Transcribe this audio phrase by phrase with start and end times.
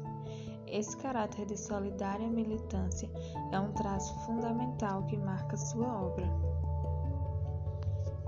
[0.72, 3.10] Esse caráter de solidária militância
[3.52, 6.26] é um traço fundamental que marca sua obra.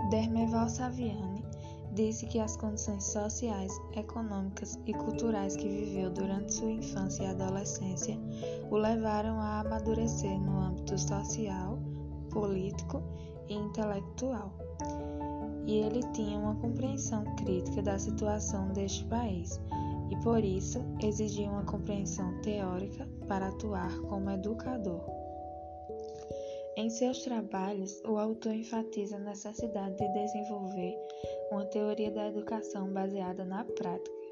[0.09, 1.45] Dermeval Saviani
[1.93, 8.19] disse que as condições sociais, econômicas e culturais que viveu durante sua infância e adolescência
[8.69, 11.79] o levaram a amadurecer no âmbito social,
[12.29, 13.01] político
[13.47, 14.51] e intelectual.
[15.65, 19.61] E ele tinha uma compreensão crítica da situação deste país
[20.09, 25.01] e por isso exigia uma compreensão teórica para atuar como educador.
[26.75, 30.95] Em seus trabalhos, o autor enfatiza a necessidade de desenvolver
[31.51, 34.23] uma teoria da educação baseada na prática,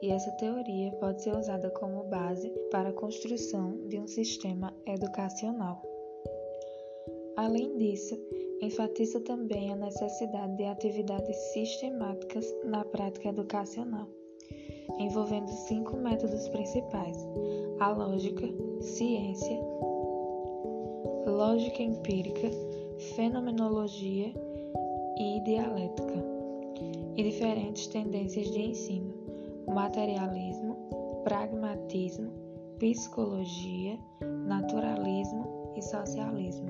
[0.00, 5.82] e essa teoria pode ser usada como base para a construção de um sistema educacional.
[7.36, 8.16] Além disso,
[8.60, 14.08] enfatiza também a necessidade de atividades sistemáticas na prática educacional,
[15.00, 17.16] envolvendo cinco métodos principais:
[17.80, 18.46] a lógica,
[18.80, 19.58] ciência,
[21.26, 22.50] lógica empírica,
[23.16, 24.32] fenomenologia
[25.18, 26.24] e dialética,
[27.16, 29.14] e diferentes tendências de ensino:
[29.66, 30.76] materialismo,
[31.24, 32.30] pragmatismo,
[32.78, 33.98] psicologia,
[34.46, 36.68] naturalismo e socialismo.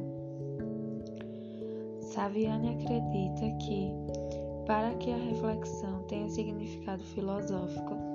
[2.00, 3.92] Saviani acredita que,
[4.66, 8.09] para que a reflexão tenha significado filosófico,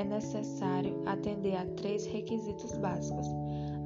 [0.00, 3.26] é necessário atender a três requisitos básicos: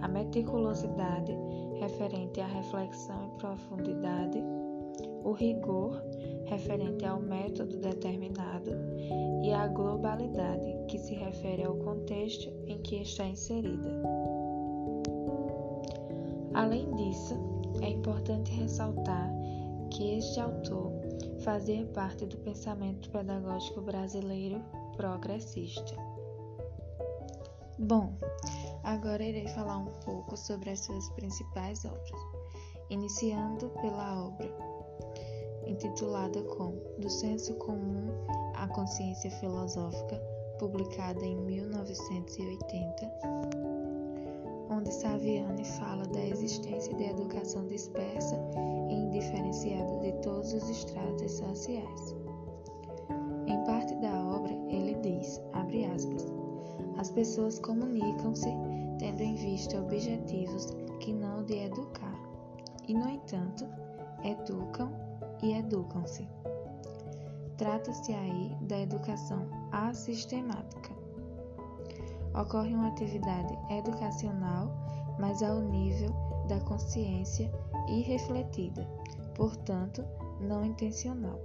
[0.00, 1.36] a meticulosidade,
[1.80, 4.38] referente à reflexão em profundidade,
[5.24, 6.00] o rigor,
[6.44, 8.70] referente ao método determinado,
[9.42, 13.90] e a globalidade, que se refere ao contexto em que está inserida.
[16.54, 17.34] Além disso,
[17.82, 19.28] é importante ressaltar
[19.90, 20.92] que este autor
[21.40, 24.62] fazia parte do pensamento pedagógico brasileiro
[24.96, 26.03] progressista.
[27.86, 28.14] Bom,
[28.82, 32.20] agora irei falar um pouco sobre as suas principais obras,
[32.88, 34.50] iniciando pela obra
[35.66, 38.08] intitulada como Do Senso Comum
[38.54, 40.16] à Consciência Filosófica,
[40.58, 43.12] publicada em 1980
[44.70, 48.13] onde Saviani fala da existência de educação dispersa
[57.14, 58.50] pessoas comunicam-se
[58.98, 60.66] tendo em vista objetivos
[61.00, 62.18] que não de educar,
[62.86, 63.66] e no entanto,
[64.22, 64.90] educam
[65.42, 66.28] e educam-se.
[67.56, 70.94] Trata-se aí da educação assistemática
[72.34, 74.68] ocorre uma atividade educacional,
[75.18, 76.10] mas ao nível
[76.48, 77.50] da consciência
[77.88, 78.86] irrefletida,
[79.34, 80.04] portanto,
[80.40, 81.38] não intencional.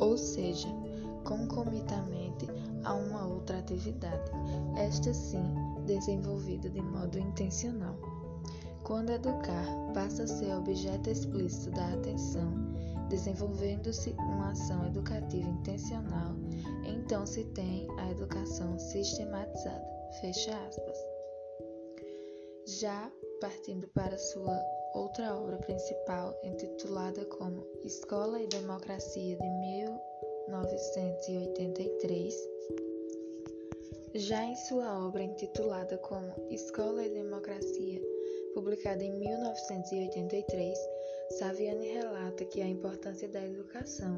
[0.00, 0.68] Ou seja,
[1.24, 2.46] concomitamente
[2.86, 4.30] a uma outra atividade,
[4.76, 5.44] esta sim
[5.86, 7.96] desenvolvida de modo intencional.
[8.84, 12.52] Quando educar passa a ser objeto explícito da atenção,
[13.08, 16.34] desenvolvendo-se uma ação educativa intencional,
[16.84, 19.84] então se tem a educação sistematizada.
[20.20, 20.96] Fecha aspas.
[22.80, 23.10] Já
[23.40, 24.58] partindo para sua
[24.94, 29.50] outra obra principal, intitulada como Escola e Democracia de
[30.48, 32.34] 1983,
[34.14, 38.00] já em sua obra intitulada como Escola e Democracia,
[38.54, 40.78] publicada em 1983,
[41.38, 44.16] Saviani relata que a importância da educação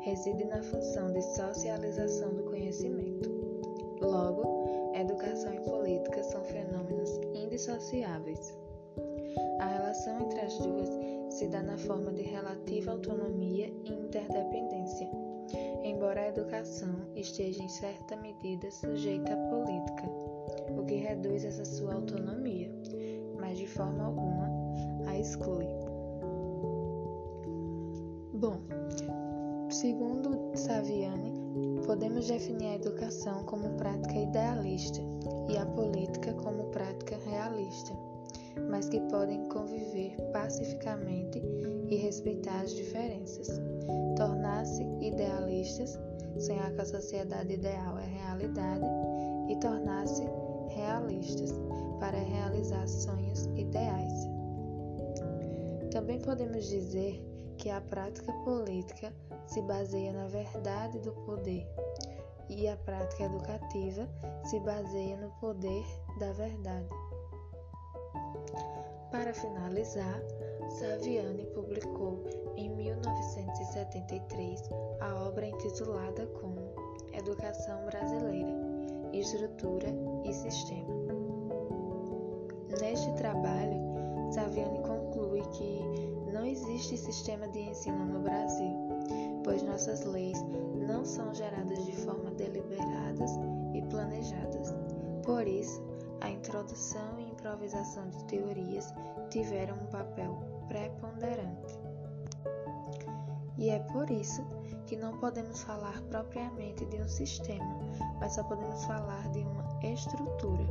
[0.00, 3.30] reside na função de socialização do conhecimento.
[4.00, 8.52] Logo, educação e política são fenômenos indissociáveis.
[9.60, 10.88] A relação entre as duas
[11.30, 15.08] se dá na forma de relativa autonomia e interdependência,
[15.98, 20.04] embora a educação esteja em certa medida sujeita à política,
[20.78, 22.70] o que reduz essa sua autonomia,
[23.40, 24.48] mas de forma alguma
[25.08, 25.66] a exclui.
[28.32, 28.60] Bom,
[29.70, 31.32] segundo Saviani,
[31.84, 35.00] podemos definir a educação como prática idealista
[35.48, 37.92] e a política como prática realista
[38.70, 41.40] mas que podem conviver pacificamente
[41.88, 43.48] e respeitar as diferenças.
[44.16, 45.98] Tornar-se idealistas,
[46.38, 48.84] sonhar que a sociedade ideal é realidade,
[49.48, 50.24] e tornar-se
[50.68, 51.52] realistas,
[51.98, 54.12] para realizar sonhos ideais.
[55.90, 57.24] Também podemos dizer
[57.56, 59.12] que a prática política
[59.46, 61.66] se baseia na verdade do poder
[62.48, 64.08] e a prática educativa
[64.44, 65.84] se baseia no poder
[66.18, 66.88] da verdade.
[69.10, 70.20] Para finalizar,
[70.68, 72.22] Saviani publicou
[72.56, 74.62] em 1973
[75.00, 76.60] a obra intitulada como
[77.12, 78.52] Educação Brasileira,
[79.12, 79.88] Estrutura
[80.24, 80.94] e Sistema.
[82.80, 83.80] Neste trabalho,
[84.30, 85.80] Saviani conclui que
[86.32, 88.76] não existe sistema de ensino no Brasil,
[89.42, 90.38] pois nossas leis
[90.86, 93.32] não são geradas de forma deliberadas
[93.74, 94.74] e planejadas.
[95.24, 95.82] Por isso,
[96.20, 98.92] a introdução e improvisação de teorias
[99.30, 101.78] tiveram um papel preponderante.
[103.58, 104.46] E é por isso
[104.86, 107.78] que não podemos falar propriamente de um sistema,
[108.20, 110.64] mas só podemos falar de uma estrutura.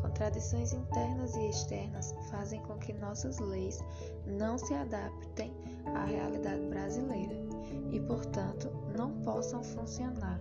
[0.00, 3.82] Contradições internas e externas fazem com que nossas leis
[4.26, 5.52] não se adaptem
[5.94, 7.36] à realidade brasileira
[7.90, 10.40] e, portanto, não possam funcionar,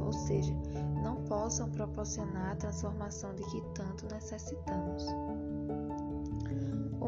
[0.00, 0.54] ou seja,
[1.02, 5.06] não possam proporcionar a transformação de que tanto necessitamos.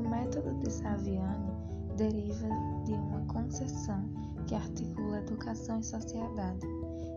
[0.08, 1.50] Método de Saviani
[1.96, 2.48] deriva
[2.84, 4.04] de uma concepção
[4.46, 6.66] que articula educação e sociedade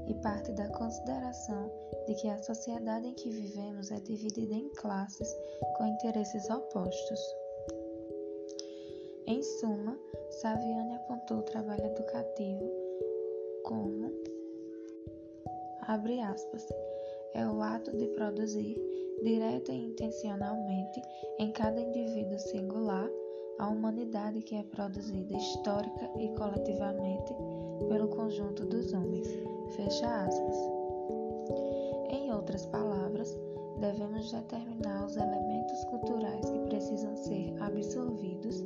[0.08, 1.70] e parte da consideração
[2.08, 5.36] de que a sociedade em que vivemos é dividida em classes
[5.78, 7.20] com interesses opostos.
[9.26, 10.00] Em suma,
[10.42, 12.72] Saviani apontou o trabalho educativo
[13.64, 14.14] como
[15.82, 16.66] abre aspas,
[17.34, 18.76] é o ato de produzir,
[19.24, 21.02] direta e intencionalmente,
[21.40, 23.10] em cada indivíduo singular,
[23.60, 27.34] a humanidade que é produzida histórica e coletivamente
[27.88, 29.28] pelo conjunto dos homens.
[29.76, 30.56] Fecha aspas.
[32.10, 33.38] Em outras palavras,
[33.80, 38.64] devemos determinar os elementos culturais que precisam ser absorvidos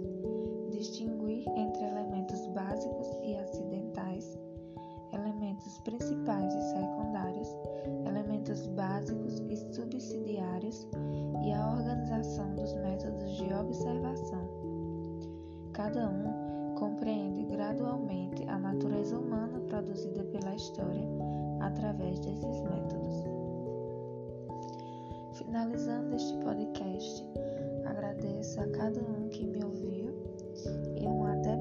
[0.82, 3.71] distinguir entre elementos básicos e acidentais,
[25.52, 27.26] finalizando este podcast.
[27.84, 30.14] Agradeço a cada um que me ouviu
[30.96, 31.58] e um até